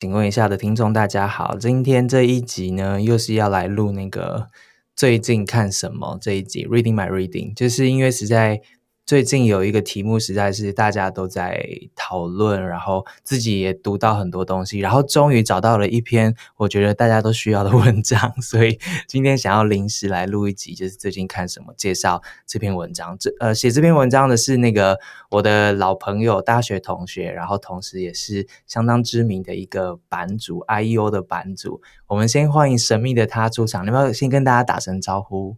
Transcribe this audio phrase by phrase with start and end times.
[0.00, 4.48] 请问一下的听众，大家好，今天这一集呢，又是要来录那个
[4.96, 8.62] 最近看什么这一集，Reading My Reading，就是因为实在。
[9.10, 18.78] 最近有一个题目，实在是大家都在讨论，然后自己也读到很多东西，然后终于找到了一篇我觉得大家都需要的 文章，所以
[19.08, 23.16] 今天想要临时来录一集，就是最近看什么，介绍这篇文章。
[23.18, 24.96] 这呃，写这篇文章的是那个
[25.30, 31.82] 我的老朋友、大学同学，然后同时也是相当知名的一个版主，IEO 的版主。
[32.06, 35.56] 我们先欢迎神秘的他出场，你要不要先跟大家打声招呼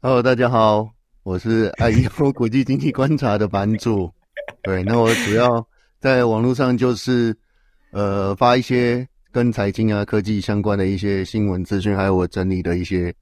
[0.00, 0.99] ？Hello，大家好。
[1.22, 4.10] 我是 IEO 国际经济观察的版主，
[4.64, 5.64] 对，那我主要
[6.00, 7.36] 在网络上就是
[7.90, 13.12] 呃发一些跟财经啊、科技相关的一些新闻资讯，还有我整理的一些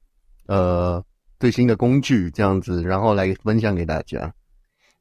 [0.46, 1.02] 呃
[1.40, 4.32] 最新的工具这样子，然后来分享给大家。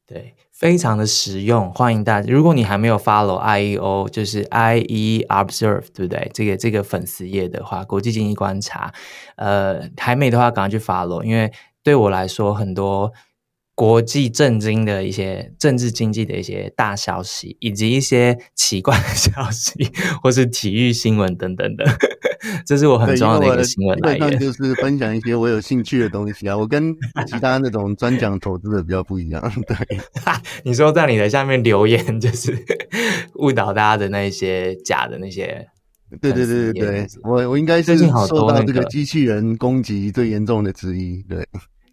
[0.07, 2.27] 对，非常的实用，欢迎大家。
[2.33, 6.31] 如果你还没有 follow IEO，就是 IE Observe，对不对？
[6.33, 8.91] 这个这个粉丝页的话，国际经济观察，
[9.35, 11.51] 呃，还没的话赶快去 follow，因为。
[11.87, 13.13] 对我来说，很多
[13.73, 19.89] 国际政经的一些政治经济的一些大消息，以及一些奇怪的消息，
[20.21, 21.85] 或是体育新闻等等的，
[22.65, 24.37] 这是我很重要的一个新闻来源。
[24.37, 26.93] 就是分享一些我有兴趣的东西啊，我跟
[27.25, 29.41] 其他那种专讲投资的比较不一样。
[29.65, 29.77] 对，
[30.65, 32.53] 你说在你的下面留言，就是
[33.35, 35.65] 误导大家的那些假的那些。
[36.21, 41.23] 对对对对对，我我应该是受到这个机器人攻击最严重的之一。
[41.23, 41.47] 对。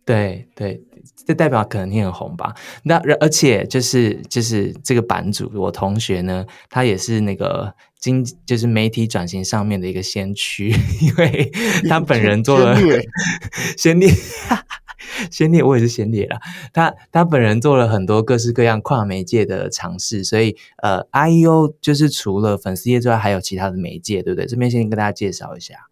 [0.04, 0.82] 对对，
[1.26, 2.54] 这代表可能你很红吧？
[2.82, 10.68] 那而且就是就是这个版主，我同学呢，他也是那个经就是媒体转型上面的一个先驱，
[11.00, 11.50] 因为
[11.88, 12.76] 他本人做了
[13.78, 14.10] 先烈，
[15.32, 16.38] 先烈，我也是先烈啦。
[16.74, 24.46] 他他本人做了很多各式各样跨媒介的尝试，所以呃，IEO 就是除了粉丝业之外，还有其他的媒介，对不对？
[24.46, 25.88] 这边先跟大家介绍一下。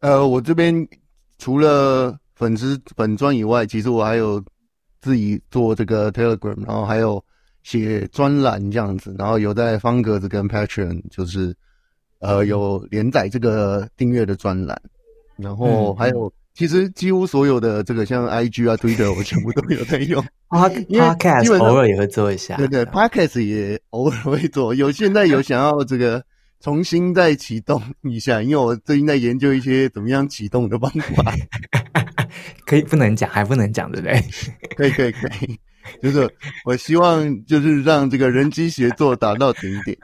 [0.00, 0.86] 呃，我这边
[1.38, 4.42] 除了粉丝粉专以外，其实我还有
[5.02, 7.22] 自己做这个 Telegram，然后还有
[7.62, 11.54] 写专栏这样子，然后有在方格子跟 Patreon，就是
[12.20, 14.80] 呃有连载这个订阅的专栏，
[15.36, 20.24] 然后还有、嗯、其实几乎所有的这个像 IG 啊、Twitter， 我全部都有在用。
[20.48, 24.74] 啊，Podcast 偶尔也会做一下，对对，Podcast 也偶尔会做。
[24.74, 26.24] 有现在有想要这个
[26.60, 31.34] 重新再启动一下，因为我最近在研究一些怎么样启动的方法。
[32.70, 34.22] 可以不能讲，还不能讲，对不对？
[34.76, 35.58] 可以，可以，可以。
[36.00, 36.30] 就是
[36.64, 39.98] 我希望，就是让这个人机协作达到顶点，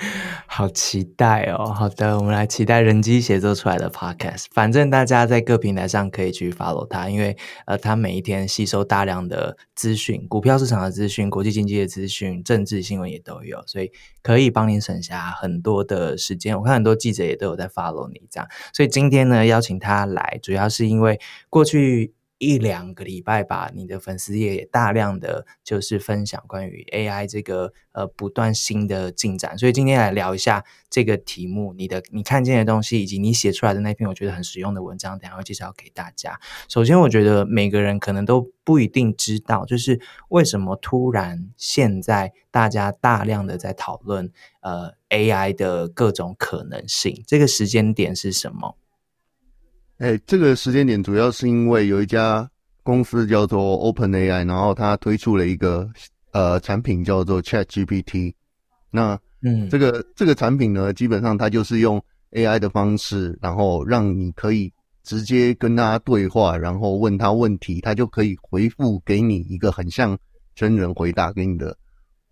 [0.46, 1.66] 好期待哦！
[1.66, 4.46] 好的，我们来期待人机协作出来的 podcast。
[4.52, 16.56] 反正大家在各平台上可以去 follow 他，因为呃，他每一天吸收大量的资讯，股票市场的资讯、国际经济的资讯、政治新闻也都有，所以可以帮你省下很多的时间。
[16.58, 22.14] 我看很多记者也都有在 follow 你这样，所以今天呢，邀请他来，主要是因为过去。
[22.40, 36.40] 一两个礼拜吧，你的粉丝也大量的就是分享关于 AI 这个呃不断新的进展，所以今天来聊一下这个题目，你的你看见的东西以及你写出来的那篇我觉得很实用的文章，等下会介绍给大家。
[36.66, 40.00] 首先，我觉得每个人可能都不一定知道，就是
[40.30, 48.78] 为什么突然现在大家大量的在讨论呃 AI 的各种可能性，这个时间点是什么？
[50.00, 52.50] 哎，这个时间点主要是因为有一家
[52.82, 55.86] 公司叫做 OpenAI，然后它推出了一个
[56.32, 58.32] 呃产品叫做 ChatGPT。
[58.90, 62.02] 那嗯，这个这个产品呢，基本上它就是用
[62.32, 64.72] AI 的方式，然后让你可以
[65.02, 70.16] 直接跟它对话，然后问它问题，它就可以回复给你一个很像
[70.54, 71.76] 真人回答给你的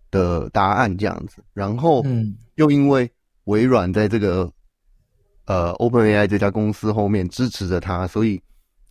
[0.09, 1.43] 的答案这样子。
[1.53, 3.07] 然后嗯，又因为
[3.43, 4.51] 微软在这个
[5.49, 8.39] 呃，OpenAI 这家公司后面支持着它，所以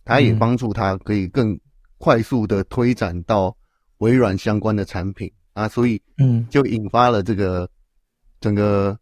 [0.03, 1.57] 它也帮助它可以更
[1.97, 3.55] 快速的推展到
[3.99, 5.31] 微软相关的产品。
[5.53, 7.69] 啊，所以嗯，就引发了这个
[8.41, 8.97] 整个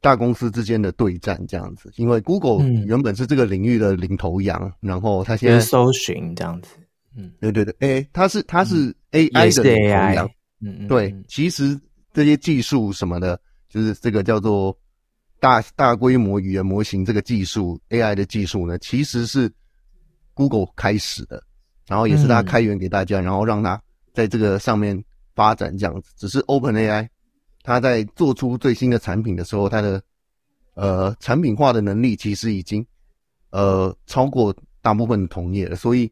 [0.00, 1.92] 大公司之间的对战这样子。
[1.96, 6.76] 因为 Google 原本是这个领域的领头羊，嗯、然后它现在搜寻这样子，
[7.14, 10.30] 嗯，对对对，哎，它是它是 AI 的领头羊，
[10.62, 11.78] 嗯嗯，对，其实
[12.14, 13.38] 这些技术什么的，
[13.68, 14.74] 就是这个叫做。
[15.40, 19.50] 大大规模语言模型这个技术，AI 的技术呢，其实是
[20.34, 21.42] Google 开始的，
[21.88, 23.82] 然后也是它开源给大家，然后让它
[24.12, 25.02] 在这个上面
[25.34, 26.12] 发展这样子。
[26.16, 27.08] 只是 OpenAI
[27.62, 30.02] 它在做出最新的产品的时候，它的
[30.74, 32.86] 呃产品化的能力其实已经
[33.50, 36.10] 呃超过大部分的同业了，所以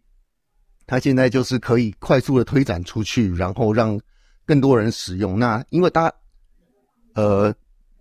[0.86, 4.00] 它现在就是可以快速的推展出去，然后让
[4.46, 5.38] 更多人使用。
[5.38, 6.10] 那因为大
[7.14, 7.54] 呃，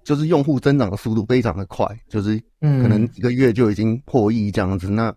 [0.07, 5.13] 就是用户增长的速度非常的快，就是可能一个月就已经破亿这样子，嗯、那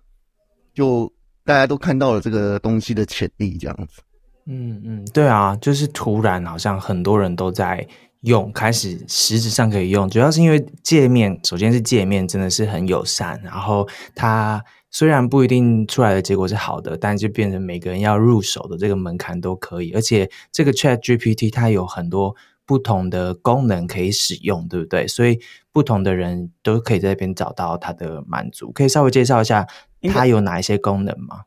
[0.75, 1.09] 就
[1.45, 4.03] 大家都看到了这个东西的潜力这样子。
[4.47, 7.87] 嗯嗯，对啊，就是突然好像很多人都在
[8.23, 14.61] 用，开始实质上可以用，主要是因为界面，首先是界面真的是很友善，然后它
[14.91, 22.35] 虽然不一定出来的结果是好的，但就变成每个人要入手的这个门槛都可以，而且这个 ChatGPT 它有很多
[22.71, 25.05] 不同的功能可以使用，对不对？
[25.09, 25.37] 所以
[25.73, 28.71] 不同的人都可以在这边找到它的满足。
[28.71, 29.67] 可以稍微介绍一下
[30.03, 31.41] 它有哪一些功能吗？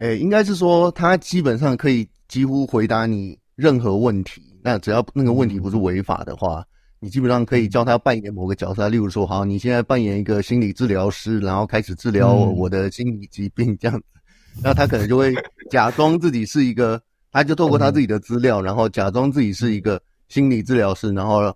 [0.00, 4.42] 诶、欸，应该是说，它基本上可以几乎回答你任何问题。
[4.62, 6.62] 那只要那个问题不是违法的话，
[7.00, 8.90] 你基本上可以叫他扮演某个角色。
[8.90, 14.04] 例如说，好，你现在扮演一个心理治疗师，然后开始治疗我的心理疾病这样子。
[14.62, 15.34] 那他可能就会
[15.70, 17.00] 假装自己是一个，
[17.32, 21.54] 他就透过他自己的资料，然后假装自己是一个心理治疗师，然后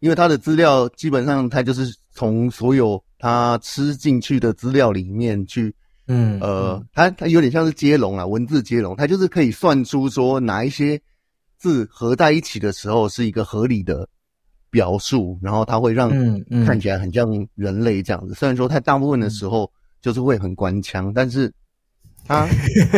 [0.00, 5.74] 因为他的资料基本上他就是从所有他吃进去的资料里面去。
[6.12, 11.00] 嗯，呃，他他有点像是接龙啊，文字接龙，他就是可以算出说哪一些
[11.56, 14.08] 字合在一起的时候是一个合理的
[14.70, 16.10] 表述，然后它会让
[16.66, 18.34] 看起来很像人类这样子。
[18.34, 19.70] 虽然说他大部分的时候
[20.02, 21.52] 就是会很官腔，但是
[22.26, 22.44] 它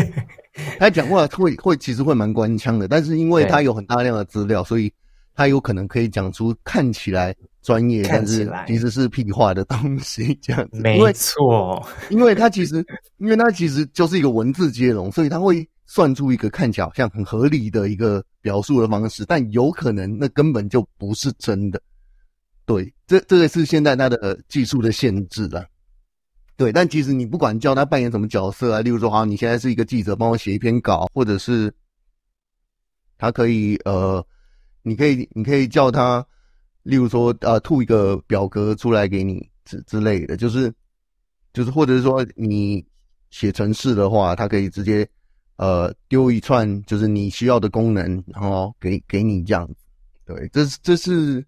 [0.78, 4.92] 它 讲话会会其实会蛮官腔的，但是因为他有很大量的资料，所以
[5.34, 7.34] 他有可能可以讲出看起来。
[7.62, 10.80] 专业，但是其实是屁话的东西，这样子。
[10.80, 12.84] 没错，因为他其实，
[13.18, 21.80] 因为他其实就是一个文字接龙，所以他会算出一个看起来好像很合理的一个表述的方式，但有可能那根本就不是真的。
[22.66, 25.64] 对，这这个是现在他的技术的限制了。
[26.62, 31.74] 对，但其实你不管叫他扮演什么角色啊，例如说，好，你现在是一个记者，帮我写一篇稿，或者是
[33.18, 34.24] 他可以，呃，
[34.82, 36.24] 你可以，你可以叫他。
[36.84, 40.72] 例如说，呃，吐一个表格出来给你之之类的，就是，
[41.52, 42.84] 就是，或者是说你
[43.30, 45.04] 写程式的话，他可以直接，
[45.56, 49.74] 呃，丢一串就是你需要的功能，然后给给你这样子。
[50.24, 51.44] 对，这是这是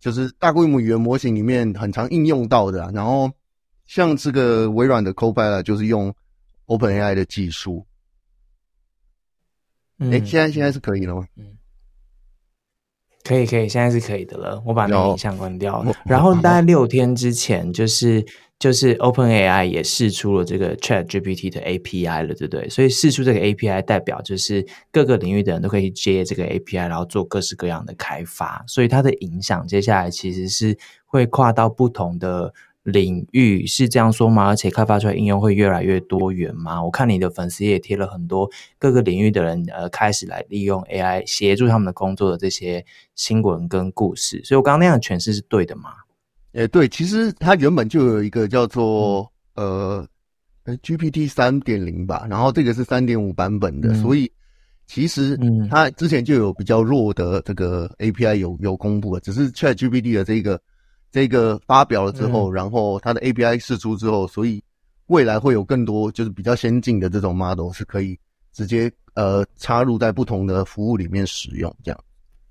[0.00, 2.90] 就是大规模语言模型里面很常应用到的。
[2.92, 3.30] 然后
[3.86, 6.14] 像这个微软的 Copilot 就是用
[6.66, 7.86] OpenAI 的技术。
[9.98, 11.26] 哎、嗯，现在现在是可以了吗？
[11.36, 11.56] 嗯。
[13.22, 14.62] 可以可以，现在是可以的了。
[14.66, 15.94] 我把那个影像关掉了。
[16.04, 18.22] 然后大概六天之前，就是
[18.58, 22.68] 就是 OpenAI 也试出了这个 ChatGPT 的 API 了，对不对？
[22.68, 28.62] 所以试出这个 API 代表就是各个领域的人都可以接这个 API，然后做各式各样的开发。
[28.66, 30.76] 所以它的影响接下来其实是
[31.06, 32.52] 会跨到不同的。
[32.84, 34.46] 领域是这样说吗？
[34.46, 36.84] 而且开发出来应用会越来越多元吗？
[36.84, 38.46] 我看你的粉丝也贴了很多
[38.78, 42.84] 各个领域的人，呃，开始来利用 AI 协助他们的工作的这些
[43.14, 44.38] 新闻跟故事。
[44.44, 45.94] 所以我刚刚那样的诠释是对的吗？
[46.52, 50.06] 诶、欸，对，其实它原本就有一个叫做、嗯、
[50.64, 54.30] 呃 GPT 三点零吧，然后这个是三点五版本的，嗯、所以
[54.86, 55.38] 其实
[55.70, 60.60] 它之前就有比较弱的这个 API 有有公布了，只是 ChatGPT 的这个。
[61.14, 64.60] 这个发表了之后，嗯、然后它的 API 释出之后，所以
[65.06, 68.18] 未来会有更多就是比较先进的这种 model 是可以
[68.52, 72.00] 直接呃插入在不同的服务里面使用，这样。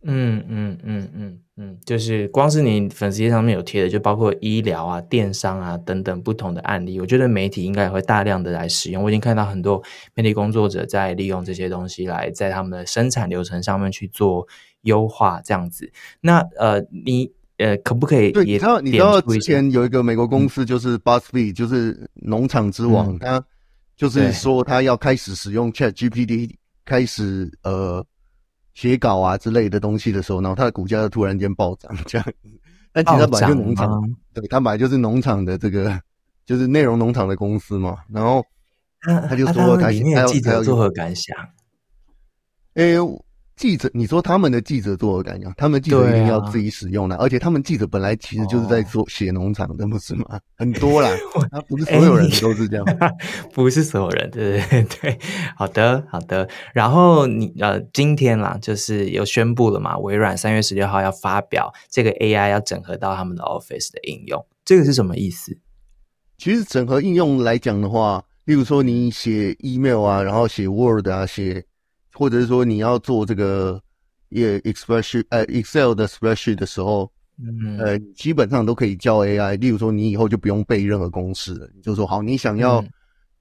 [0.05, 9.03] 嗯嗯嗯嗯嗯，就是光是你粉丝页上面有贴的，就包括医疗啊、电商啊等等不同的案例，我觉得媒体应该也会大量的来使用。
[9.03, 9.83] 我已经看到很多
[10.13, 14.47] 媒体工作者在利用这些东西来在他们的生产流程上面去做
[14.83, 15.91] 优化，这样子。
[16.21, 17.29] 那呃，你。
[17.63, 18.31] 呃，可不可以？
[18.33, 23.43] 对，你知道，你知道之前有一个美国公司，就是 BuzzFeed，就是农场之王，他、嗯、
[23.95, 26.53] 就是说他要开始使用 ChatGPT，
[26.83, 28.05] 开始呃
[28.73, 32.27] 写稿啊之类的东西的时候，然后他的股价就突然间暴涨，这样。
[32.91, 35.97] 但其实他本来就农场，对，他本来就是农场的这个，
[36.45, 37.99] 就是内容农场的公司嘛。
[38.11, 38.45] 然后
[39.29, 41.33] 他就说他，他里面记者作何感想？
[42.73, 43.23] 哎呦。
[43.55, 45.53] 记者，你说他们的记者做何感想？
[45.55, 50.39] 他们记者一定要自己使用的，啊、而且他们记者本来其实就是在做写农场的，不是吗？
[50.57, 51.09] 很多啦，
[51.51, 53.11] 他不是所有人都是这样，欸、
[53.53, 55.19] 不是所有人，对对对对。
[55.55, 56.49] 好的，好的。
[56.73, 65.55] 然后你呃，今天啦，就是有宣布了嘛，微软三月十六号要发表这个 AI 要整合到他们的 Office 的应用，这个是什么意思？
[66.39, 71.63] 其实整合应用来讲的话，例如说你写 email 啊，然后写 Word 啊，写。
[72.13, 73.81] 或者是说你要做这个
[74.29, 77.11] 也 expression 呃 Excel 的 spreadsheet 的时候，
[77.43, 79.59] 嗯，呃，基本上都可以叫 AI。
[79.59, 82.83] 例如说，你以后就不用背任何公式了，你就说好，你想要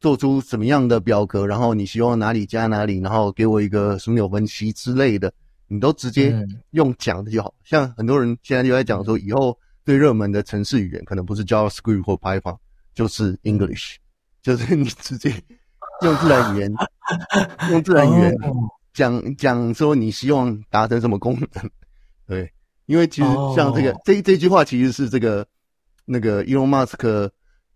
[0.01, 5.33] 做出什么样的表格，然后你希望哪里加哪里，然后给我一个枢纽分析之类的，
[5.69, 6.35] 你都直接
[6.71, 7.55] 用讲的就好。
[7.65, 12.57] 像很多人现在就在讲说，以后最热门的程式语言可能不是 JavaScript 或 Python，
[12.95, 13.97] 就是 English，
[14.43, 15.33] 就是你直接
[16.03, 16.75] 用自然语言，
[17.71, 18.37] 用自然语言
[18.93, 21.71] 讲讲说你希望达成什么功能。
[22.27, 22.53] 对，
[22.87, 25.47] 因为其实像这个这这句话其实是这个
[26.05, 27.31] 那个 Elon Musk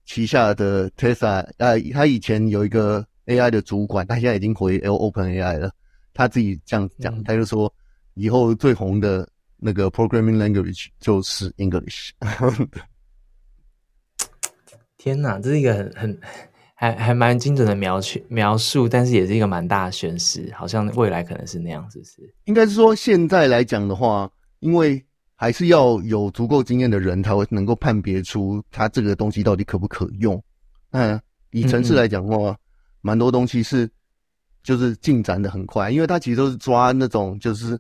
[0.04, 5.71] 旗下的 Tesla，呃，他以前有一个 AI 的主管，他现在已经回 L Open AI 了。
[6.14, 7.73] 他自己这样讲，嗯、他就说
[8.14, 9.28] 以后最红的
[9.59, 12.11] 那个 programming language 就是 English。
[14.97, 16.21] 天哪，这是一个很很
[16.76, 22.35] 还还蛮精准的描述描述，但是也是一个蛮大的宣示，好像未来可能是那样，是不是？
[22.45, 24.30] 应该是说现在来讲的话，
[24.61, 25.04] 因为
[25.35, 30.40] 还是要有足够经验的人，才会能够判别出他这个东西到底可不可用。
[30.90, 32.56] 那以城市来讲的话，
[33.00, 33.90] 蛮、嗯嗯、多东西是。
[34.66, 37.78] 就是进展的很快，因为它其实都是抓那种就是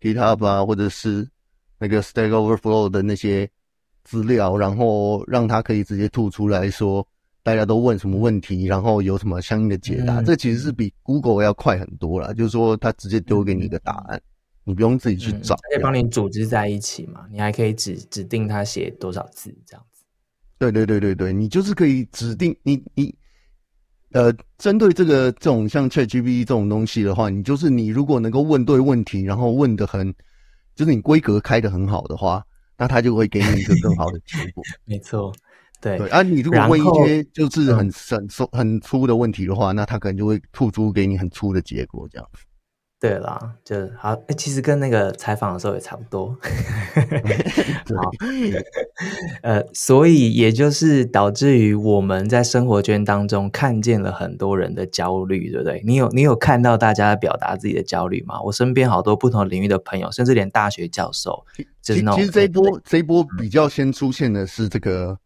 [0.00, 1.28] GitHub 啊，或者是
[1.80, 3.50] 那个 Stack Overflow 的那些
[4.04, 7.04] 资料，然后让它可以直接吐出来说
[7.48, 10.20] 大家都问什么问题，然后有什么相应的解答。
[10.20, 14.20] 嗯、这其实是比 Google 要快很多了，就是说它直接丢给你一个答案，
[14.64, 17.24] 你不用自己去找，可以帮你组织在一起嘛。
[17.32, 20.04] 你还可以指指定它写多少字这样子。
[20.58, 23.14] 对对对对对，你就是可以指定你你。
[24.12, 30.14] 呃，针对这个这种像 ChatGPT 这种东西的话，你就是你如果能够问对问题，然后问的很，
[30.74, 32.42] 就是你规格开的很好的话，
[32.78, 34.64] 那他就会给你一个更好的结果。
[34.86, 35.30] 没错，
[35.80, 35.98] 对。
[35.98, 42.42] 对啊，你如果问一些就是很很粗很粗的问题的话，那他可能就会吐出给你很粗的结果，这样子。
[43.00, 44.10] 对啦，就好。
[44.26, 46.36] 哎，其实跟那个采访的时候也差不多。
[47.94, 48.10] 好，
[49.42, 55.80] 呃，所以也就是导致于我们在生活圈当中看见了很多人的焦虑，对不对？
[55.86, 58.42] 你有你有看到大家表达自己的焦虑吗？
[58.42, 61.46] 我身边好多不同领域的朋友，甚至连大学教授，
[61.80, 65.16] 其实这一波这一波比较先出现的是这个，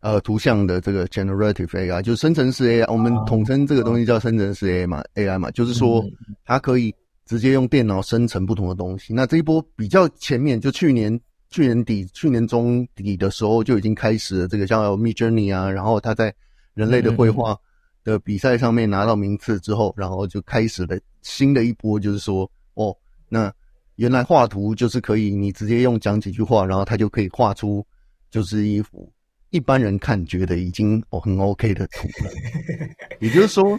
[0.00, 6.04] 呃，图像的这个 generative AI，就是生成式 AI，我们统称这个东西叫生成式 AI 嘛，AI 嘛，就是说
[6.44, 6.94] 它可以。
[7.28, 9.12] 直接用电脑生成不同的东西。
[9.12, 14.48] 那这一波比较前面，就去年去年底、去年中底的时候就已经开始了。
[14.48, 16.34] 这个叫 Midjourney 啊，然后他在
[16.72, 17.54] 人类的绘画
[18.02, 22.96] 的比赛上面拿到名次之后，然后就开始了新的一波，就是说，哦，
[23.28, 23.52] 那
[23.96, 27.86] 原来画图就是可以，你直接用讲几句话，然后它就可以画出
[28.30, 29.06] 就是一幅
[29.50, 32.30] 一般人看觉得已经哦很 OK 的图了。
[33.20, 33.78] 也就是说。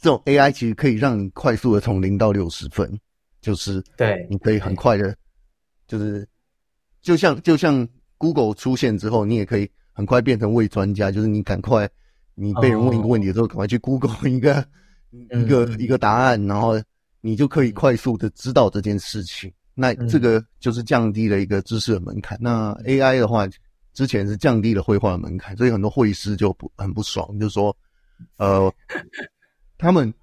[0.00, 3.00] 这种 AI 其实可以让你快速的从零到六十分，
[3.40, 5.16] 就是对，你可以很快的，
[5.88, 6.28] 就是
[7.00, 7.88] 就像就像
[8.18, 11.88] Google 出现之后，你也可以很快变成伪专家，就是你赶快
[12.34, 14.62] 你被人问一个问题的时候，赶快去 Google 一个
[15.10, 16.74] 一个一个答案，然后
[17.22, 19.50] 你就可以快速的知道这件事情。
[19.72, 22.36] 那这个就是降低了一个知识的门槛。
[22.42, 23.48] 那 AI 的话，
[23.94, 27.74] 之前是降低了绘画的门槛，所以很多绘师就不很不爽，就是说，
[28.36, 28.70] 呃。
[29.76, 30.14] 他们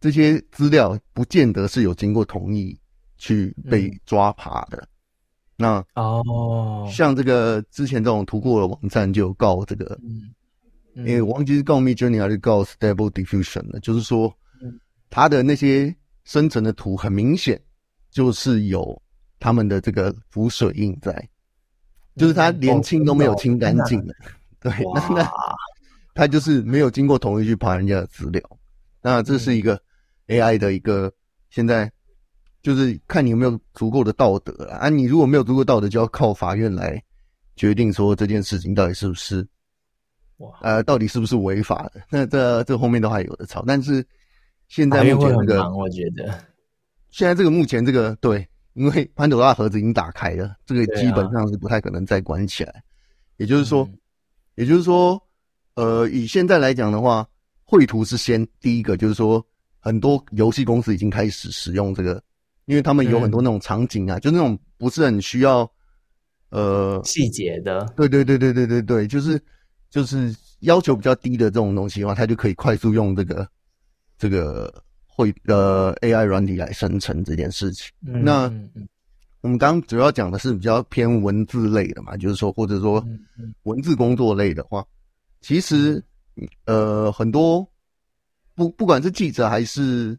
[0.00, 2.74] 这些资料不见得是有经过同意
[3.18, 4.78] 去被抓爬的。
[4.78, 4.88] 嗯、
[5.56, 10.32] 那哦，像这个之前这种图库的网站就有告这个，嗯，
[10.94, 11.06] 嗯。
[11.06, 14.32] 因为忘记是告 Midjourney 还是告 Stable Diffusion 了，就是说，
[15.10, 17.60] 他的那些生成的图很明显
[18.10, 19.02] 就是有
[19.40, 21.28] 他们的这个浮水印在，
[22.16, 24.14] 就是他连清都没有清干净的，
[24.60, 25.32] 对，那那
[26.14, 28.42] 他就是没有经过同意去爬人家的资料。
[29.00, 29.80] 那这是一个
[30.28, 31.12] AI 的一个
[31.50, 31.90] 现在
[32.62, 37.02] 就是看你有没有足够的道德啊，你如果没有足够道德，就要靠法院来
[37.56, 39.46] 决定说这件事情到底是不是
[40.38, 40.50] 哇。
[40.60, 42.02] 呃到底是不是违法的。
[42.10, 44.06] 那这这后面都还有的吵，但是
[44.68, 46.32] 现在目前这个我觉得。
[47.10, 52.82] 现在这个目前这个对，因为潘朵拉盒子已经打开了，这个基本上是不太可能再关起来。
[53.36, 53.88] 也就是说，
[54.54, 55.22] 也就是说，
[55.74, 57.26] 呃，以现在来讲的话。
[57.64, 59.42] 绘图是先第一个，就是说
[59.78, 62.22] 很多游戏公司已经开始使用这个，
[62.66, 65.66] 因为他们有很多那种场景啊，嗯、就那种不是很需要
[66.50, 69.40] 呃细节的，对对对对对对对，就是
[69.88, 73.48] 就是要求比较低的这种东西的话，它就可以快速用这个
[74.18, 74.70] 这个
[75.14, 77.90] 绘呃 AI 软体来生成这件事情。
[78.06, 78.44] 嗯、那
[79.40, 83.04] 我们刚刚主要讲的是比较偏文字类的嘛，就是说或者说
[83.64, 84.84] 文字工作类的话，
[85.40, 86.02] 其实。
[86.64, 87.62] 呃，很多
[88.54, 90.18] 不不管是记者还是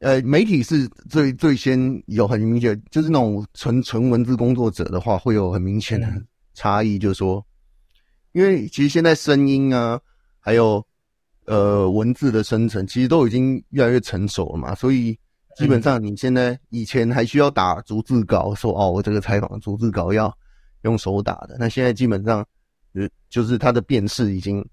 [0.00, 6.06] 呃媒体，是最最先有很明显，就是那种纯纯文字工作者的话，会有很明显的
[6.52, 6.98] 差异。
[6.98, 7.42] 就是说，
[8.32, 9.98] 因为其实现在声音啊，
[10.38, 10.86] 还有
[11.48, 15.18] 呃文字的生成，其实都已经越来越成熟了嘛，所以
[15.56, 20.32] 基本上你现在以前还需要打逐字稿，说哦，我这个采访逐字稿要
[20.82, 21.56] 用手打的。
[21.58, 22.46] 那现在基本上，
[22.92, 24.64] 呃，就是它的辨识已经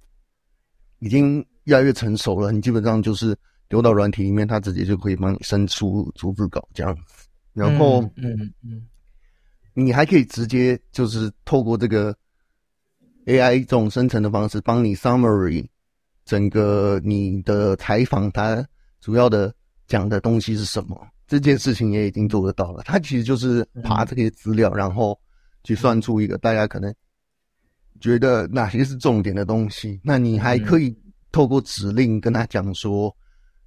[0.99, 2.51] 已经越来越成熟了。
[2.51, 3.35] 你基本上就是
[3.69, 7.01] 丢到软体里面，它直接就可以帮你生出逐字稿这样子。
[7.53, 8.85] 然后，嗯嗯，嗯，
[9.73, 12.13] 你还可以直接就是透过这个
[13.25, 15.65] AI 这种生成的方式，帮你 summary
[16.25, 18.67] 整个你的采访，他
[18.99, 19.53] 主要的。
[19.87, 20.99] 讲的东西是什么？
[21.27, 22.81] 这件事情也已经做得到了。
[22.85, 25.15] 他其实就是爬这些资料，然后
[25.63, 26.91] 去算出一个大家可能
[28.01, 30.01] 觉得哪些是重点的东西。
[30.03, 30.97] 那你还可以
[31.31, 33.15] 透过指令跟他讲说，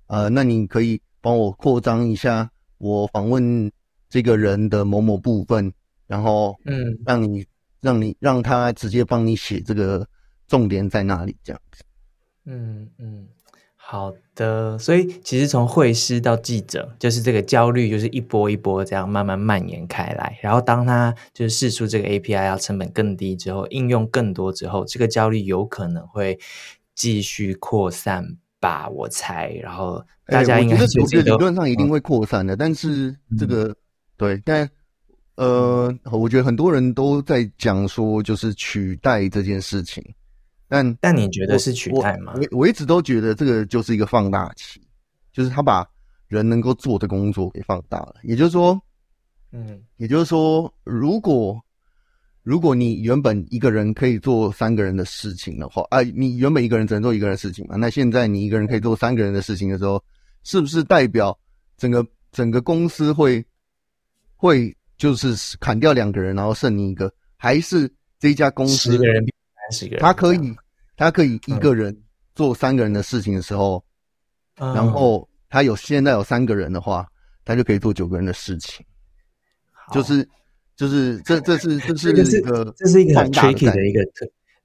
[0.08, 3.70] 呃，那你可以帮我扩张一下我访问
[4.08, 5.72] 这个人的某某部分，
[6.08, 7.46] 然后嗯，让你
[7.80, 10.04] 让你让他直接帮你写这个
[10.48, 11.84] 重点在哪里这样子。
[12.48, 13.26] 嗯嗯。
[13.90, 20.38] 好的，所以其实从会师到记者，就是这个焦虑，就是一波一波这样慢慢蔓延开来。
[20.42, 26.38] 然后当他就是试出这个 API 要成本更低之后，应用更多之后，这个焦虑有可能会
[26.94, 28.86] 继续扩散吧？
[28.90, 29.52] 我猜。
[29.62, 33.76] 然后大家应该、欸、我觉得，理论上一定会扩散的，嗯、但是这个、嗯、
[34.18, 34.68] 对，但
[35.36, 40.04] 呃，我觉得很多人都在讲说，就是取代这件事情。
[40.68, 42.34] 但但你觉得是取代吗？
[42.36, 44.80] 我我，我一直都觉得这个就是一个放大器，
[45.32, 45.86] 就是他把
[46.26, 48.16] 人能够做的工作给放大了。
[48.22, 48.78] 也就是说，
[49.50, 51.58] 嗯，也就是说，如果
[52.42, 57.76] 如果你原本一个人可以做三个人的事情的话，啊，你原本一个人只能做一个人的事情嘛？
[57.76, 60.02] 那现在你一个人可以做三个人的事情的时候，
[60.44, 61.38] 是不是代表
[61.76, 63.44] 整个整个公司会
[64.36, 67.12] 会就是砍掉两个人，然后剩你一个？
[67.36, 69.24] 还是这一家公司十个人？
[69.98, 70.56] 他可以，
[70.96, 71.96] 他可以一个人
[72.34, 73.84] 做三个人的事情的时候，
[74.58, 77.06] 嗯、然后他有现在有三个人的话，
[77.44, 78.84] 他就可以做九个人的事情。
[79.92, 80.28] 就是
[80.76, 84.00] 就是这这是这是一个这是一个很 tricky 的一个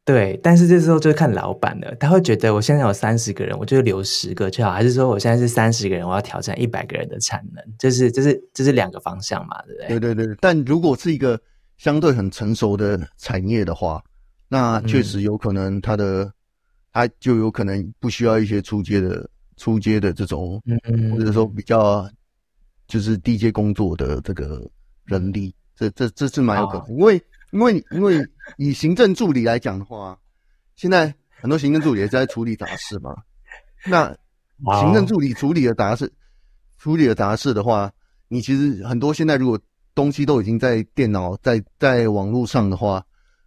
[0.05, 7.63] 对，但是这时候就看老板了，他会觉得我现在有三十个人，我就留十个就好，还是说我现在是三十个人，我要挑战一百个人的产能？
[7.79, 9.99] 这是这是这是两个方向嘛，对不对？
[9.99, 10.37] 对对对。
[10.41, 11.39] 但如果是一个
[11.77, 14.03] 相对很成熟的产业的话。
[14.53, 16.31] 那确实有可能，他的
[16.91, 20.61] 他就有可能不需要一些出街的出街的这种，
[21.11, 22.07] 或者说比较
[22.87, 24.61] 就是低阶工作的这个
[25.05, 28.23] 人力，这这这是蛮有可能，因为因为因为
[28.57, 30.15] 以行政助理来讲的话，
[30.75, 31.11] 现在
[31.41, 33.15] 很多行政助理也在处理杂事嘛。
[33.87, 34.15] 那
[34.75, 36.13] 行政助理处理的杂事，
[36.77, 37.91] 处理的杂事的话，
[38.27, 39.59] 你其实很多现在如果
[39.95, 43.03] 东西都已经在电脑在在网络上的话。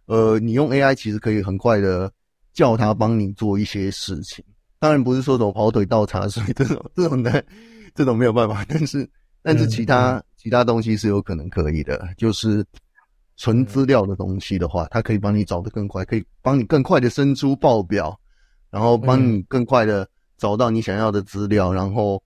[0.07, 2.11] 呃，你用 AI 其实可以很快的
[2.53, 4.43] 叫他帮你做一些事情，
[4.79, 7.45] 当然不是说走跑腿倒茶水 这种这种的，
[7.93, 8.65] 这种没有办法。
[8.67, 9.07] 但是，
[9.41, 12.65] 但是其他、嗯、其他东西是有可能可以的，就是
[13.35, 18.17] 纯资料的东西的话，它可以帮你找得更快，可以帮你更快的生出报表，
[18.71, 22.21] 然后帮你更快的找到你想要的资料，然后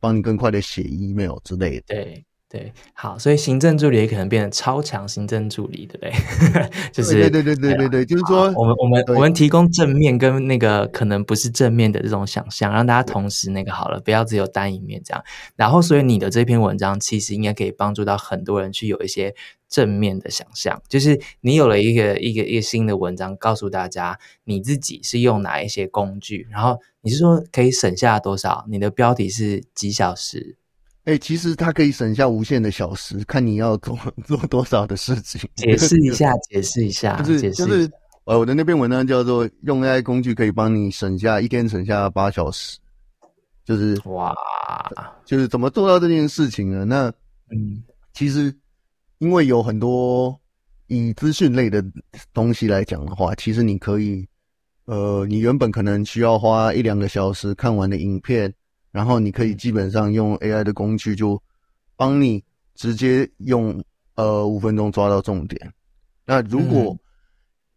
[0.00, 1.94] 帮你更快的写 email 之类的。
[1.94, 2.24] 对。
[2.50, 6.70] 对，好，所以行政助理也可能变成超强行政助理， 对不对？
[6.90, 15.22] 就是对对对对对对，就是说，我们我们我们提供正面跟那个可能不是正面的这种想象，让大家同时那个好了，不要只有单一面这样。
[15.56, 19.34] 然后，所以你的这篇文章其实应该可以帮助到很多人去有一些
[19.68, 28.64] 正面的想象，就是你有了一个一个一个新的文章，告诉大家你自己是用哪一些工具，然后你是说可以省下多少？
[28.70, 30.56] 你的标题是几小时？
[31.08, 35.40] 哎、欸，其实它可以省下无限的小时，看你要做 做多少的事情。
[35.54, 37.90] 解释一下， 解释一下，就是解释就是
[38.24, 42.78] 呃，我的那篇文章叫做“用 AI 工具可以帮你省下一天省下八小时”，
[43.64, 44.34] 就是哇，
[45.24, 46.84] 就是怎么做到这件事情呢？
[46.84, 47.06] 那
[47.56, 48.54] 嗯，其实
[49.16, 50.38] 因为有很多
[50.88, 51.82] 以资讯类的
[52.34, 54.28] 东西来讲的话，其实你可以
[54.84, 58.52] 呃，你原本可能需要花一两个小时看完的影片。
[58.90, 61.40] 然后你可以基本上用 AI 的工具，就
[61.96, 62.42] 帮你
[62.74, 63.82] 直接用
[64.14, 65.72] 呃五分钟抓到重点。
[66.24, 66.98] 那如果、嗯、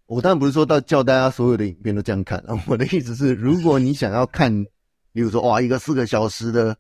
[0.06, 4.52] 我当然不是说到叫大家所有的影片都这样看， 我的意思是，如果你想要看，
[5.12, 6.76] 比如说哇一个四个小时的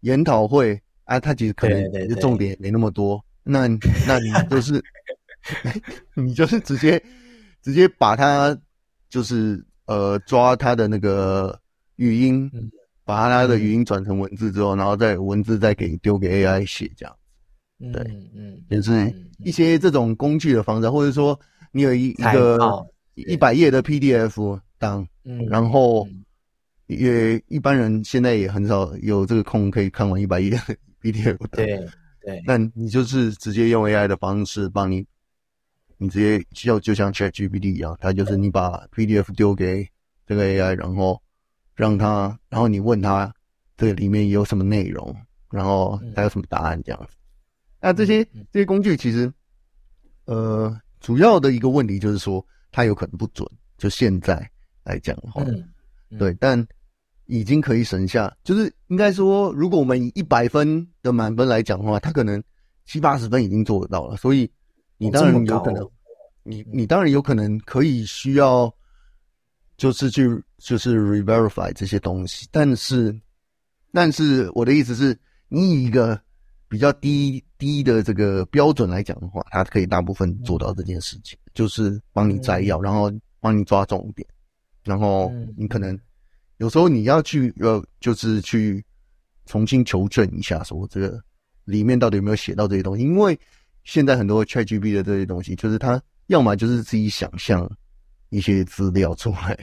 [0.00, 1.82] 研讨会啊，它其实可能
[2.20, 3.68] 重点没那么多，那
[4.06, 4.82] 那你就是
[6.14, 7.02] 你就是直接
[7.62, 8.56] 直接把它
[9.08, 11.60] 就是呃抓它的那个
[11.96, 12.50] 语音。
[12.52, 12.70] 嗯
[13.06, 17.16] 把他的语音转成文字之后，然后再文字再给丢给 AI 写这样，
[17.92, 19.14] 对，嗯嗯，也是
[19.44, 21.38] 一些这种工具的方式，或者说
[21.70, 26.06] 你有一一个一百页的 PDF 档，嗯，然后
[26.88, 30.50] 也一般人现在也很少有这个空可以看完一百页
[31.00, 31.48] PDF 的。
[31.64, 31.88] 对
[32.20, 35.06] 对，那你就是直接用 AI 的方式帮你，
[35.96, 39.88] 你直接就就像 ChatGPT 一样，它就是你把 PDF 丢给
[40.26, 41.22] 这个 AI，然后
[41.76, 43.32] 让他，然后你问他
[43.76, 45.14] 这里面有什么内容，
[45.50, 47.16] 然后他有什么答案这样子。
[47.80, 49.32] 那这些这些工具其实，
[50.24, 53.48] 呃，主要的一个问题就是说，它有可能不准。
[53.78, 54.50] 就现在
[54.82, 55.62] 来讲的话，嗯
[56.10, 56.66] 嗯、对，但
[57.26, 62.42] 已经可以省下，就是应该说，如果我们以一百分的满分来讲的话，他可能
[62.86, 64.16] 七八十分已经做得到了。
[64.16, 64.50] 所以
[64.96, 65.90] 你当然有可能，哦、
[66.42, 68.74] 你你当然有可能可以需要，
[69.76, 72.48] 就是去就是 re-verify 这些东西。
[72.50, 73.14] 但是，
[73.92, 76.20] 但是我的意思是，你以一个
[76.68, 83.12] 比较低低的这个标准来讲的话，它可以大部分做到这件事情，嗯、就是帮你摘要，然后。
[83.38, 84.26] 帮你抓重点，
[84.82, 85.96] 然后你可能
[86.56, 88.84] 有时候你要去呃，就是去
[89.44, 91.22] 重新求证一下，说这个
[91.64, 93.04] 里面到底有没有写到这些东西。
[93.04, 93.38] 因为
[93.84, 97.70] 现在很多 ChatGPT 的这些东西，就是它要么就是自己想象
[98.30, 99.58] 一些资料出来，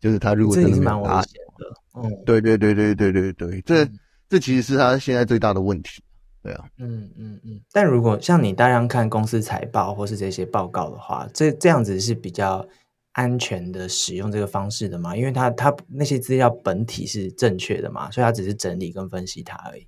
[0.00, 3.88] 就是他如果真的蛮危险的，嗯，对对对对对对对，这
[4.28, 6.02] 这其实是他现在最大的问题，
[6.42, 7.60] 对啊，嗯嗯嗯。
[7.72, 12.66] 但如果像你大量看公司财报或是这些报告的话，这这样子是比较。
[13.14, 19.84] 安全的使用这个方式的嘛，因为它它那些资料本体是正确的嘛，所以它只是整理跟分析它而已。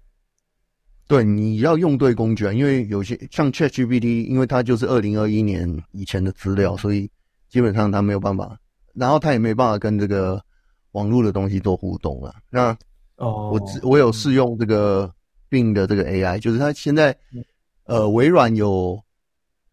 [1.07, 7.09] 对，你要用对工具啊，因为有些像 ChatGPT，因为它就是二零二一年以前的资料，所以
[7.53, 8.59] 基本上他没有办法，
[8.95, 10.43] 然后他也没办法跟这个
[10.91, 12.35] 网络的东西做互动啊。
[12.51, 12.77] 那
[13.17, 15.09] 哦，我我有试用这个
[15.49, 17.17] Bing 的这个 AI，就是它现在
[17.85, 19.01] 呃微软有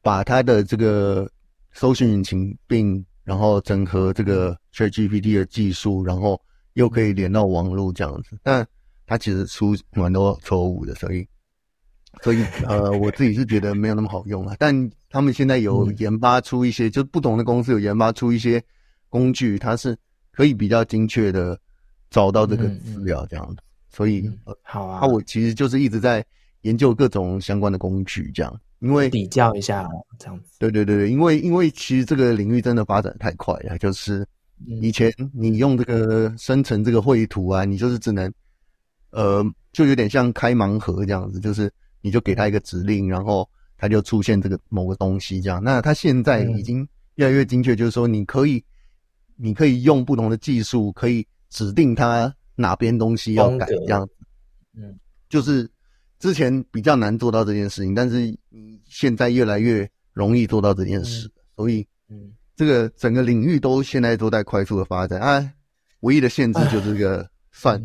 [0.01, 1.27] 把它的这个
[1.71, 3.05] 搜寻引擎 Bing。
[3.25, 6.41] 然后整合这个 ChatGPT 的技术，然后
[6.73, 8.67] 又可以连到网络这样子，但
[9.05, 11.27] 它其实出蛮多错误的，所以，
[12.21, 14.55] 所以 呃，我自己是觉得没有那么好用啊。
[14.59, 18.61] 但他们现在有研发出一些，嗯、就不同的公司有研发出一些
[19.09, 19.97] 工具，它是
[20.31, 21.59] 可以比较精确的
[22.09, 23.61] 找到这个资料这样的。
[23.61, 24.31] 嗯嗯、所以，
[24.63, 26.25] 好啊，那我其实就是一直在
[26.61, 28.59] 研究各种相关的工具这样。
[28.79, 29.85] 因为比较一下
[30.17, 34.25] 这样子，对对对对，因为因为其实这个领域真的发展太快了，就是
[34.81, 38.33] 以前你用这个生成这个绘图啊，你就是只能，
[39.09, 39.43] 呃，
[39.73, 41.69] 就有点像开盲盒这样子，就是
[42.01, 45.63] 你就给他一个指令，然后他就出现这个某个东西这样。
[45.63, 48.63] 那他现在已经越来越精确，就是说你可以，
[49.35, 54.07] 你可以用不同的技术，可以指定他哪边东西要改这样，
[54.75, 55.69] 嗯，就是。
[56.19, 65.49] 之前比较难做到这件事情，但是你现在越来越容易做到这件事，嗯、所以，嗯，这个整个领域都现在都在快速的发展啊。
[66.01, 67.81] 唯一的限制就是这个算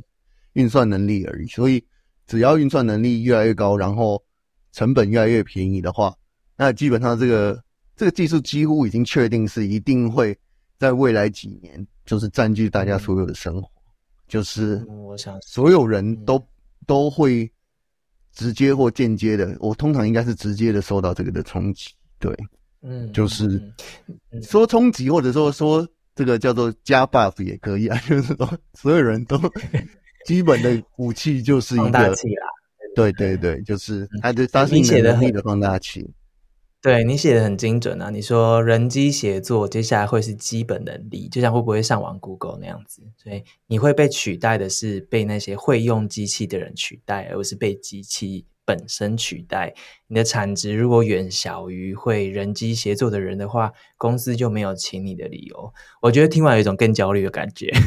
[0.55, 1.46] 运算能力而已。
[1.46, 1.81] 所以，
[2.27, 4.23] 只要运算能力越来越高，然后
[4.73, 6.15] 成本越来越便宜的话，
[6.57, 7.63] 那基本上这个
[7.97, 10.37] 这个技术几乎已经确定是一定会
[10.79, 13.69] 在未来几年就是占据大家所有的生活，
[14.29, 16.45] 就是我想所有人都
[16.87, 17.51] 都会。
[18.37, 22.37] 直接或间接的，我通常应该是直接的受到这个的冲击，对，
[22.83, 23.63] 嗯，就是
[24.43, 29.39] 说冲击或者说说这个叫做加 buff 也可以啊， 就是说所有人都
[30.25, 32.47] 基本的武器就是一个放大器啦，
[32.95, 36.11] 对对对，就是它的它是能力的放大器。
[36.81, 38.11] 对，你写的很精准啊！
[38.11, 49.73] 你说人机协作接下来会是基本能力，就像会不会上网 Google 那样子，所以你会被取代的是被那些会用机器的人取代，而不是被机器本身取代。
[50.09, 55.73] 你的产值如果远小于会人机协作的人的话，公司就没有请你的理由。
[56.03, 57.73] 我觉得听完有一种更焦虑的感觉。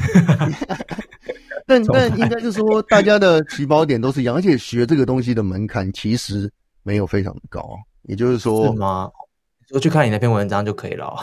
[1.67, 6.51] 但但应该是说，大家的起跑点都是一样，而且学这个东西的门槛其实
[6.81, 7.77] 没有非常的高。
[8.03, 9.11] 也就是说，是吗？
[9.67, 11.13] 说去看你那篇文章就可以了。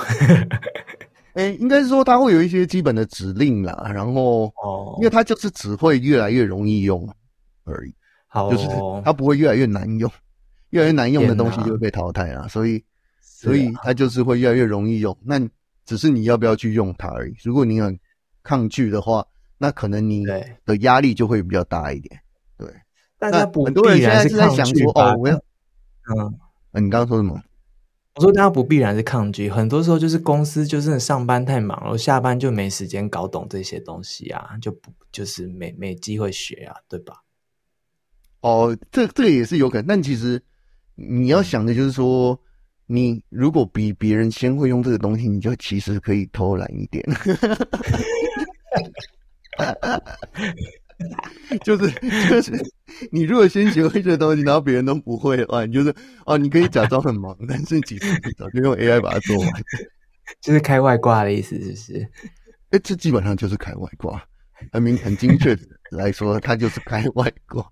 [1.32, 7.08] 哎、欸，应该是说它会有一些基本的指令啦，然后哦，因为它就是只会越来越容易用
[7.64, 7.94] 而已。
[8.28, 8.68] 好、哦，就是
[9.02, 10.10] 它不会越来越难用，
[10.70, 12.46] 越来越难用的东西就会被淘汰啦。
[12.46, 12.84] 所以，啊、
[13.22, 15.16] 所以它就是会越来越容易用。
[15.24, 15.40] 那
[15.86, 17.34] 只是你要不要去用它而已。
[17.42, 17.98] 如果你很
[18.42, 19.24] 抗拒的话，
[19.64, 20.26] 那可能你
[20.66, 22.20] 的压力就会比较大一点。
[22.58, 22.68] 对，
[23.18, 25.36] 大家不很多人现在是在想说，哦，我要，
[26.14, 26.38] 嗯。
[26.72, 27.40] 啊，你刚刚说什么？
[28.16, 37.22] 我说大家不必然是抗拒，很多时候就是公司就是上班太忙了，下班就没时间搞懂这些东西啊，就不就是没没机会学啊，对吧？
[38.42, 40.42] 哦，这这个也是有可能，但其实
[40.94, 42.38] 你要想的就是说，
[42.86, 47.02] 你如果比别人先会用这个东西，你就其实可以偷懒一点。
[51.64, 51.90] 就 是
[52.30, 52.52] 就是，
[53.10, 59.48] 你如果先学会这个东西，然后别人都不会的话，你就是哦，你可以假装很忙，但是其实你早就用 AI 把它做完，
[60.40, 62.08] 就是开外挂的意思，是不是？
[62.70, 64.22] 哎，这基本上就是开外挂，
[64.72, 67.62] 很明很精确的来说，它就是开外挂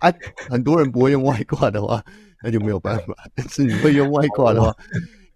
[0.00, 0.12] 啊。
[0.48, 2.02] 很多人不会用外挂的话，
[2.42, 3.14] 那就没有办法。
[3.34, 4.74] 但是你会用外挂的话，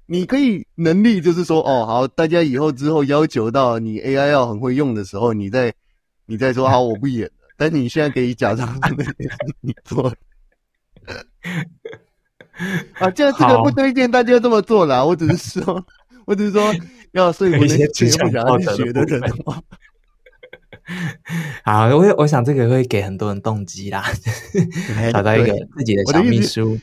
[0.06, 5.72] 你可以能力就是说，哦，好，大家以后之后要求到你 AI 要很会用的时候，你再
[6.26, 7.32] 你再说好，我不演了。
[7.56, 8.68] 但你现在可以假装
[9.62, 10.12] 你做
[12.98, 15.04] 啊，这样这个不推荐大家这么做啦。
[15.04, 15.86] 我只是说，
[16.24, 16.74] 我只是说
[17.12, 19.62] 要说服那些不想要去学的人的话。
[21.64, 24.04] 好，我我想这个会给很多人动机啦，
[25.12, 26.76] 找到一个自己的小秘书。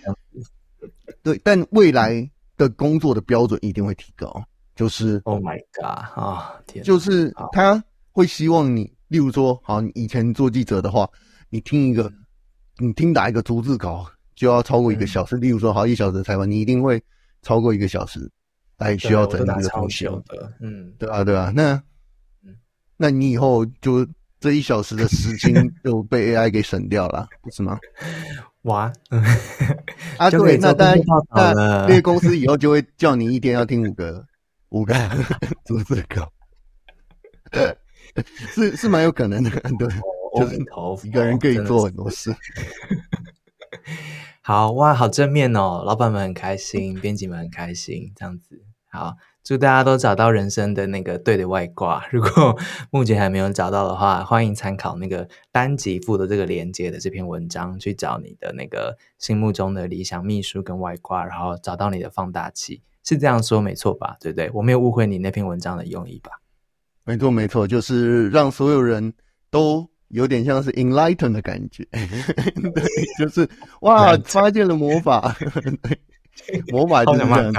[1.22, 4.44] 对，但未来的工作的标准一定会提高。
[4.74, 8.92] 就是，Oh my God 啊，天，就是他会希望你。
[9.12, 11.06] 例如说，好，你以前做记者的话，
[11.50, 12.10] 你听一个，
[12.78, 15.36] 你听打一个逐字稿就要超过一个小时。
[15.36, 17.04] 嗯、例如说，好，一小时的采访，你一定会
[17.42, 18.32] 超过一个小时
[18.78, 20.08] 来需要整理的东西。
[20.62, 21.52] 嗯，对啊，对啊。
[21.54, 21.74] 那，
[22.46, 22.56] 嗯、
[22.96, 24.08] 那你以后就
[24.40, 27.78] 这一小时的时间就被 AI 给省掉了，不是吗？
[28.62, 28.94] 哇，
[30.18, 30.98] 啊，对，那当然，
[31.36, 31.54] 那
[31.86, 34.26] 那些公司以后就会叫你一天要听五个
[34.70, 34.96] 五个
[35.68, 36.32] 逐字稿。
[38.56, 38.72] 对。
[38.72, 39.88] 是是蛮有可能的， 对，
[40.36, 42.36] 就是一个人可以做很多事。
[44.42, 48.64] 好哇，好正面哦，老板们很开心，编辑们很开心，这样子。
[48.90, 52.06] 好，祝大家都找到人生的那个对的外挂。
[52.12, 52.58] 如果
[52.90, 64.18] 目前还没有找到的话，欢迎参考那个单集附的这个连接的这篇文章，去找你的那个心目中的理想秘书跟外挂，然后找到你的放大器，是这样说没错吧？
[64.20, 64.50] 对不对？
[64.54, 66.41] 我没有误会你那篇文章的用意吧？
[67.04, 69.14] 没错，没错，就是让所有人
[69.50, 72.84] 都有点像是 enlighten 的感觉， 对，
[73.18, 73.50] 就是
[73.82, 75.36] 哇，发现了魔法，
[76.72, 77.54] 魔法就是这样，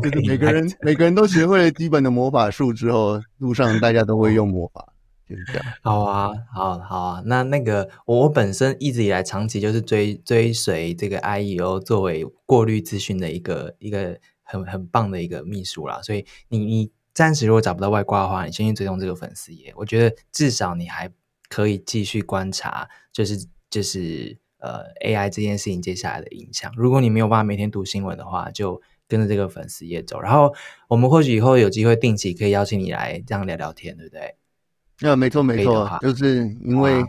[0.00, 4.92] 就是就是每个人每个人都学会了基本的魔法术之后，路上大家都会用魔法，
[5.28, 5.64] 就是这样。
[5.82, 7.22] 好啊，好，好啊。
[7.26, 16.90] 那那个我本身一直以来长期就是追追随这个 IEO 作为过滤资讯的一个一个很很棒的一个秘书啦，所以你你。
[17.14, 19.72] 暂时如果找不到外挂的话，你先去追踪这个粉丝页。
[19.76, 21.10] 我觉得至少你还
[21.48, 26.72] 可以继续观察，就是就是呃 AI 这件事情接下来的影响。
[26.76, 30.20] 如果你没有办法每天读新闻的话，就跟着这个粉丝页走。
[30.20, 30.54] 然后
[30.88, 35.08] 我们或许以后有机会定期可以邀请你来这样聊聊天，对不对？
[35.10, 37.02] 啊，没错没错，就是因为。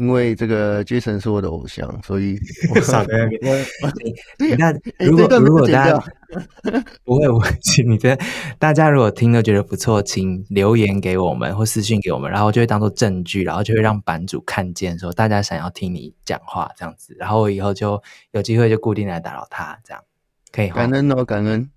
[0.00, 2.38] 因为这个 Jason 是我的偶像，所以
[2.74, 3.64] 我傻在那边。
[4.38, 6.04] 你看，如果如果大家
[7.04, 8.16] 不会，我请你这
[8.58, 20.02] 大家如果听了觉得不错，请留言给我们或私信给我们，然后就会当做证据，然后就会让版主看见说大家想要听你讲话这样子，然后以后就有机会就固定来打扰他，这样
[20.50, 20.70] 可以。
[20.70, 21.70] 感恩哦，感恩。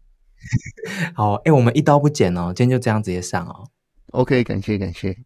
[1.14, 3.68] 好，哎，我们一刀不剪哦，今天就这样直接上哦。
[4.12, 5.18] OK，感谢感谢。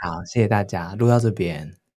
[0.00, 1.77] 好，谢谢大家录到这边。